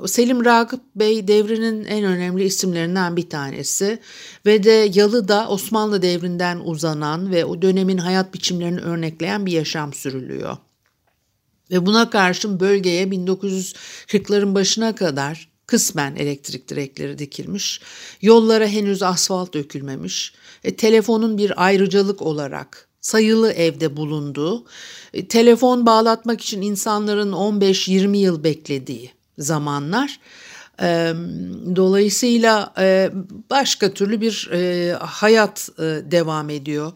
Selim 0.05 0.45
Ragıp 0.45 0.81
Bey 0.95 1.27
devrinin 1.27 1.85
en 1.85 2.03
önemli 2.03 2.43
isimlerinden 2.43 3.17
bir 3.17 3.29
tanesi 3.29 3.99
ve 4.45 4.63
de 4.63 4.89
Yalı'da 4.93 5.47
Osmanlı 5.49 6.01
devrinden 6.01 6.61
uzanan 6.63 7.31
ve 7.31 7.45
o 7.45 7.61
dönemin 7.61 7.97
hayat 7.97 8.33
biçimlerini 8.33 8.79
örnekleyen 8.79 9.45
bir 9.45 9.51
yaşam 9.51 9.93
sürülüyor. 9.93 10.57
Ve 11.71 11.85
buna 11.85 12.09
karşın 12.09 12.59
bölgeye 12.59 13.05
1940'ların 13.05 14.55
başına 14.55 14.95
kadar 14.95 15.50
Kısmen 15.71 16.15
elektrik 16.15 16.67
direkleri 16.69 17.17
dikilmiş. 17.17 17.81
Yollara 18.21 18.67
henüz 18.67 19.03
asfalt 19.03 19.53
dökülmemiş. 19.53 20.33
E, 20.63 20.75
telefonun 20.75 21.37
bir 21.37 21.65
ayrıcalık 21.65 22.21
olarak 22.21 22.87
sayılı 23.01 23.51
evde 23.51 23.97
bulunduğu, 23.97 24.65
e, 25.13 25.27
telefon 25.27 25.85
bağlatmak 25.85 26.41
için 26.41 26.61
insanların 26.61 27.31
15-20 27.31 28.17
yıl 28.17 28.43
beklediği 28.43 29.11
zamanlar. 29.37 30.19
E, 30.81 31.13
dolayısıyla 31.75 32.73
e, 32.77 33.11
başka 33.49 33.93
türlü 33.93 34.21
bir 34.21 34.49
e, 34.53 34.93
hayat 34.93 35.69
e, 35.79 35.81
devam 36.11 36.49
ediyor. 36.49 36.91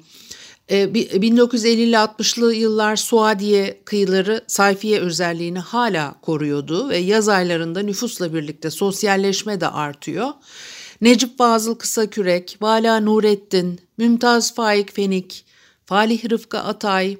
1950'li 0.70 1.92
e, 1.92 1.96
60'lı 1.96 2.54
yıllar 2.54 2.96
Suadiye 2.96 3.82
kıyıları 3.86 4.44
sayfiye 4.48 5.00
özelliğini 5.00 5.60
hala 5.60 6.16
koruyordu 6.22 6.90
ve 6.90 6.98
yaz 6.98 7.30
aylarında 7.30 7.82
nüfusla 7.82 8.34
birlikte 8.34 8.72
sosyalleşme 8.72 9.62
de 9.62 9.68
artıyor. 9.68 10.30
Necip 11.02 11.38
Fazıl 11.38 11.76
Kısakürek, 11.76 12.58
Vala 12.62 13.00
Nurettin, 13.00 13.80
Mümtaz 13.98 14.56
Faik 14.56 14.94
Fenik, 14.96 15.46
Falih 15.86 16.30
Rıfkı 16.30 16.60
Atay, 16.60 17.18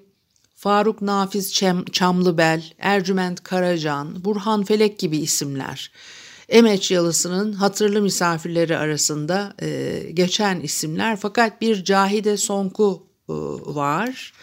Faruk 0.56 1.02
Nafiz 1.02 1.54
Çem, 1.54 1.86
Çamlıbel, 1.86 2.64
Ercüment 2.80 3.44
Karacan, 3.44 4.26
Burhan 4.26 4.64
Felek 4.64 5.00
gibi 5.00 5.18
isimler. 5.18 5.92
Emeç 6.50 6.92
Yalısı'nın 6.92 7.54
hatırlı 7.54 8.02
misafirleri 8.02 8.78
arasında 8.78 9.54
e, 9.62 10.00
geçen 10.14 10.60
isimler 10.60 11.16
fakat 11.16 11.62
bir 11.62 11.84
Cahide 11.84 12.38
Sonku 12.38 13.06
var. 13.66 14.34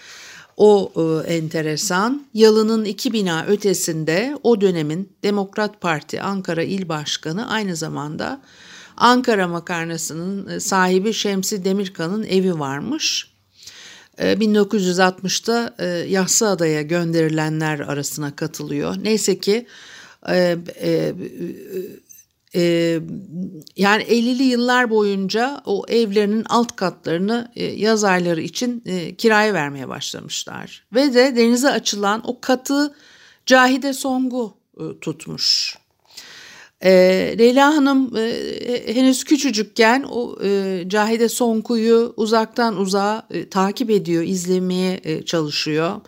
O 0.56 0.92
e, 0.96 1.34
enteresan. 1.34 2.26
Yalı'nın 2.34 2.84
iki 2.84 3.12
bina 3.12 3.44
ötesinde 3.44 4.38
o 4.42 4.60
dönemin 4.60 5.12
Demokrat 5.22 5.80
Parti 5.80 6.22
Ankara 6.22 6.62
İl 6.62 6.88
Başkanı 6.88 7.50
aynı 7.50 7.76
zamanda 7.76 8.42
Ankara 8.96 9.48
makarnasının 9.48 10.48
e, 10.48 10.60
sahibi 10.60 11.12
Şemsi 11.12 11.64
Demirkan'ın 11.64 12.24
evi 12.24 12.58
varmış. 12.58 13.32
1960'da 14.18 15.74
e, 15.78 15.86
Yassıada'ya 15.86 16.82
gönderilenler 16.82 17.80
arasına 17.80 18.36
katılıyor. 18.36 18.96
Neyse 19.02 19.38
ki 19.38 19.66
e, 22.54 22.98
yani 23.76 24.02
50'li 24.02 24.42
yıllar 24.42 24.90
boyunca 24.90 25.62
o 25.64 25.84
evlerinin 25.88 26.44
alt 26.48 26.76
katlarını 26.76 27.52
e, 27.56 27.64
yaz 27.64 28.04
ayları 28.04 28.40
için 28.40 28.82
e, 28.86 29.14
kiraya 29.14 29.54
vermeye 29.54 29.88
başlamışlar. 29.88 30.84
Ve 30.94 31.14
de 31.14 31.36
denize 31.36 31.70
açılan 31.70 32.22
o 32.26 32.40
katı 32.40 32.94
Cahide 33.46 33.92
Songu 33.92 34.54
e, 34.76 34.84
tutmuş. 35.00 35.76
E, 36.80 36.90
Leyla 37.38 37.76
Hanım 37.76 38.16
e, 38.16 38.94
henüz 38.94 39.24
küçücükken 39.24 40.04
o 40.10 40.38
e, 40.44 40.82
Cahide 40.88 41.28
Sonku'yu 41.28 42.14
uzaktan 42.16 42.76
uzağa 42.76 43.26
e, 43.30 43.48
takip 43.48 43.90
ediyor, 43.90 44.22
izlemeye 44.22 45.00
e, 45.04 45.24
çalışıyor 45.24 46.00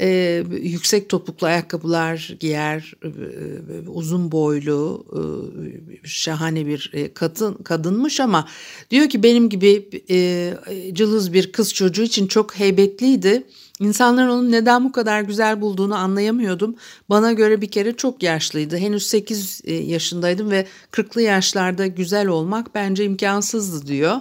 e, 0.00 0.42
yüksek 0.62 1.08
topuklu 1.08 1.46
ayakkabılar 1.46 2.36
giyer, 2.40 2.92
e, 3.04 3.88
uzun 3.88 4.32
boylu, 4.32 5.06
e, 5.12 6.08
şahane 6.08 6.66
bir 6.66 6.90
e, 6.94 7.14
kadın 7.14 7.54
kadınmış 7.54 8.20
ama 8.20 8.48
diyor 8.90 9.08
ki 9.08 9.22
benim 9.22 9.48
gibi 9.48 9.88
e, 10.10 10.54
cılız 10.92 11.32
bir 11.32 11.52
kız 11.52 11.74
çocuğu 11.74 12.02
için 12.02 12.26
çok 12.26 12.58
heybetliydi. 12.58 13.42
İnsanların 13.80 14.28
onun 14.28 14.52
neden 14.52 14.84
bu 14.84 14.92
kadar 14.92 15.20
güzel 15.20 15.60
bulduğunu 15.60 15.94
anlayamıyordum. 15.94 16.76
Bana 17.08 17.32
göre 17.32 17.60
bir 17.60 17.70
kere 17.70 17.96
çok 17.96 18.22
yaşlıydı. 18.22 18.76
Henüz 18.76 19.06
8 19.06 19.60
e, 19.64 19.74
yaşındaydım 19.74 20.50
ve 20.50 20.66
40'lı 20.92 21.22
yaşlarda 21.22 21.86
güzel 21.86 22.26
olmak 22.26 22.74
bence 22.74 23.04
imkansızdı 23.04 23.86
diyor 23.86 24.16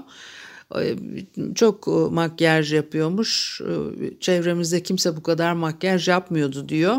çok 1.56 1.88
e, 1.88 1.92
makyaj 1.92 2.74
yapıyormuş. 2.74 3.62
E, 3.62 3.74
çevremizde 4.20 4.84
kimse 4.84 5.18
bu 5.18 5.24
kadar 5.24 5.54
makyaj 5.54 6.08
yapmıyordu 6.08 6.70
diyor. 6.70 6.98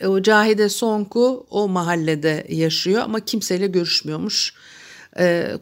E, 0.00 0.06
o 0.06 0.22
Cahide 0.22 0.68
Sonku 0.68 1.46
o 1.50 1.68
mahallede 1.68 2.46
yaşıyor 2.48 3.02
ama 3.02 3.20
kimseyle 3.20 3.66
görüşmüyormuş. 3.66 4.54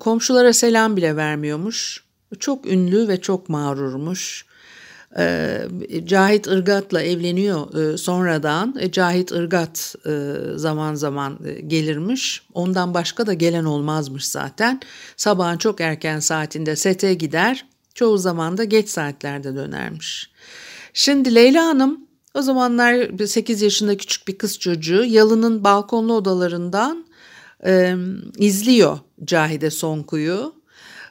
Komşulara 0.00 0.52
selam 0.52 0.96
bile 0.96 1.16
vermiyormuş. 1.16 2.04
Çok 2.38 2.66
ünlü 2.66 3.08
ve 3.08 3.20
çok 3.20 3.48
mağrurmuş. 3.48 4.46
E, 5.18 5.58
Cahit 6.04 6.46
Irgat'la 6.46 7.02
evleniyor 7.02 7.74
e, 7.74 7.96
sonradan. 7.96 8.74
E, 8.80 8.92
Cahit 8.92 9.32
Irgat 9.32 9.94
e, 10.06 10.34
zaman 10.56 10.94
zaman 10.94 11.38
gelirmiş. 11.66 12.42
Ondan 12.54 12.94
başka 12.94 13.26
da 13.26 13.34
gelen 13.34 13.64
olmazmış 13.64 14.26
zaten. 14.26 14.80
Sabahın 15.16 15.58
çok 15.58 15.80
erken 15.80 16.20
saatinde 16.20 16.76
sete 16.76 17.14
gider. 17.14 17.66
Çoğu 17.94 18.18
zaman 18.18 18.58
da 18.58 18.64
geç 18.64 18.88
saatlerde 18.88 19.56
dönermiş. 19.56 20.30
Şimdi 20.94 21.34
Leyla 21.34 21.64
Hanım 21.64 22.00
o 22.34 22.42
zamanlar 22.42 23.26
8 23.26 23.62
yaşında 23.62 23.96
küçük 23.96 24.28
bir 24.28 24.38
kız 24.38 24.58
çocuğu 24.58 25.04
yalının 25.04 25.64
balkonlu 25.64 26.14
odalarından 26.14 27.04
e, 27.66 27.94
izliyor 28.38 28.98
Cahide 29.24 29.70
Sonku'yu 29.70 30.59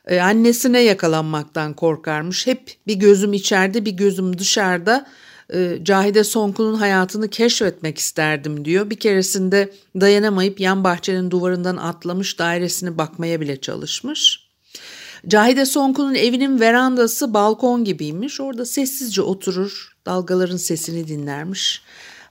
e, 0.10 0.20
annesine 0.22 0.82
yakalanmaktan 0.82 1.74
korkarmış. 1.74 2.48
Hep 2.48 2.76
bir 2.88 2.96
gözüm 2.96 3.34
içeride 3.34 3.86
bir 3.86 3.92
gözüm 3.92 4.40
dışarıda. 4.40 5.06
E, 5.54 5.80
Cahide 5.84 6.24
Sonku'nun 6.24 6.76
hayatını 6.76 7.28
keşfetmek 7.28 7.98
isterdim 7.98 8.66
diyor. 8.66 8.90
Bir 8.90 8.96
keresinde 8.96 9.74
dayanamayıp 10.02 10.60
yan 10.60 10.84
bahçenin 10.84 11.32
duvarından 11.32 11.78
atlamış 11.78 12.40
dairesine 12.40 12.98
bakmaya 12.98 13.42
bile 13.42 13.62
çalışmış. 13.62 14.50
Cahide 15.28 15.66
Sonku'nun 15.66 16.16
evinin 16.16 16.60
verandası 16.60 17.34
balkon 17.34 17.84
gibiymiş. 17.84 18.42
Orada 18.42 18.66
sessizce 18.66 19.22
oturur, 19.22 19.96
dalgaların 20.06 20.58
sesini 20.58 21.08
dinlermiş. 21.08 21.82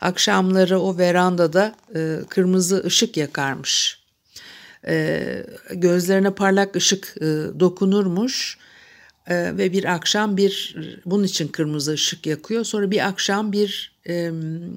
Akşamları 0.00 0.80
o 0.80 0.98
verandada 0.98 1.74
e, 1.94 2.16
kırmızı 2.28 2.82
ışık 2.86 3.16
yakarmış 3.16 3.97
e, 4.86 5.46
gözlerine 5.74 6.34
parlak 6.34 6.76
ışık 6.76 7.14
e, 7.20 7.26
dokunurmuş 7.60 8.58
e, 9.26 9.56
ve 9.56 9.72
bir 9.72 9.84
akşam 9.84 10.36
bir 10.36 10.76
bunun 11.06 11.24
için 11.24 11.48
kırmızı 11.48 11.92
ışık 11.92 12.26
yakıyor. 12.26 12.64
Sonra 12.64 12.90
bir 12.90 13.08
akşam 13.08 13.52
bir 13.52 13.98
e, 14.08 14.30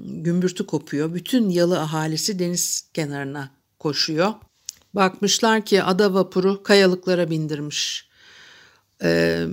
gümbürtü 0.05 0.65
kopuyor. 0.65 1.13
Bütün 1.13 1.49
yalı 1.49 1.79
ahalisi 1.79 2.39
deniz 2.39 2.89
kenarına 2.93 3.49
koşuyor. 3.79 4.33
Bakmışlar 4.93 5.65
ki 5.65 5.83
ada 5.83 6.13
vapuru 6.13 6.63
kayalıklara 6.63 7.29
bindirmiş. 7.29 8.09
E, 9.03 9.43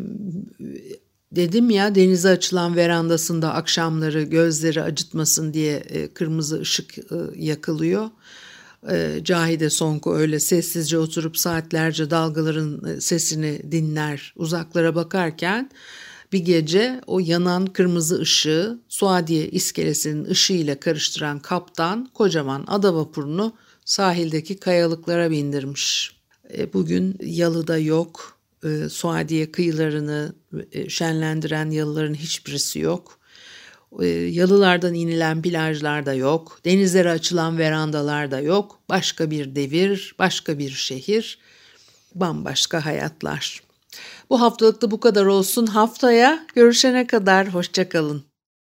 dedim 1.32 1.70
ya 1.70 1.94
denize 1.94 2.28
açılan 2.28 2.76
verandasında 2.76 3.54
akşamları 3.54 4.22
gözleri 4.22 4.82
acıtmasın 4.82 5.54
diye 5.54 5.76
e, 5.76 6.12
kırmızı 6.12 6.60
ışık 6.60 6.98
e, 6.98 7.02
yakılıyor. 7.36 8.10
E, 8.90 9.20
Cahide 9.24 9.70
Sonko 9.70 10.14
öyle 10.14 10.40
sessizce 10.40 10.98
oturup 10.98 11.38
saatlerce 11.38 12.10
dalgaların 12.10 12.84
e, 12.84 13.00
sesini 13.00 13.72
dinler 13.72 14.34
uzaklara 14.36 14.94
bakarken 14.94 15.70
bir 16.32 16.38
gece 16.38 17.00
o 17.06 17.18
yanan 17.18 17.66
kırmızı 17.66 18.20
ışığı 18.20 18.78
Suadiye 18.88 19.48
iskelesinin 19.48 20.24
ışığıyla 20.24 20.80
karıştıran 20.80 21.38
kaptan 21.38 22.10
kocaman 22.14 22.64
ada 22.66 22.94
vapurunu 22.94 23.52
sahildeki 23.84 24.56
kayalıklara 24.56 25.30
bindirmiş. 25.30 26.16
E, 26.58 26.72
bugün 26.72 27.18
yalıda 27.22 27.78
yok, 27.78 28.38
Suadiye 28.90 29.52
kıyılarını 29.52 30.32
şenlendiren 30.88 31.70
yalıların 31.70 32.14
hiçbirisi 32.14 32.78
yok. 32.78 33.17
Ee, 34.00 34.06
yalılardan 34.06 34.94
inilen 34.94 35.42
plajlar 35.42 36.06
da 36.06 36.14
yok, 36.14 36.60
denizlere 36.64 37.10
açılan 37.10 37.58
verandalar 37.58 38.30
da 38.30 38.40
yok. 38.40 38.78
Başka 38.88 39.30
bir 39.30 39.54
devir, 39.54 40.14
başka 40.18 40.58
bir 40.58 40.70
şehir, 40.70 41.38
bambaşka 42.14 42.86
hayatlar. 42.86 43.62
Bu 44.30 44.40
haftalık 44.40 44.82
bu 44.82 45.00
kadar 45.00 45.26
olsun. 45.26 45.66
Haftaya 45.66 46.46
görüşene 46.54 47.06
kadar 47.06 47.48
hoşçakalın. 47.48 48.27